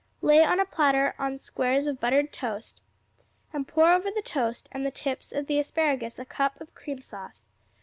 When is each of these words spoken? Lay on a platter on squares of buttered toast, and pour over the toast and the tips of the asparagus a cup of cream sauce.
Lay 0.23 0.43
on 0.43 0.59
a 0.59 0.65
platter 0.65 1.13
on 1.19 1.37
squares 1.37 1.85
of 1.85 1.99
buttered 1.99 2.33
toast, 2.33 2.81
and 3.53 3.67
pour 3.67 3.91
over 3.91 4.09
the 4.09 4.23
toast 4.23 4.67
and 4.71 4.83
the 4.83 4.89
tips 4.89 5.31
of 5.31 5.45
the 5.45 5.59
asparagus 5.59 6.17
a 6.17 6.25
cup 6.25 6.59
of 6.59 6.73
cream 6.73 7.01
sauce. 7.01 7.49